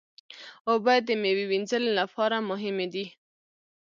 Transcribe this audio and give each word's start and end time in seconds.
اوبه 0.69 0.93
د 1.07 1.09
میوې 1.21 1.45
وینځلو 1.51 1.89
لپاره 1.99 2.45
مهمې 2.49 2.87
دي. 2.93 3.05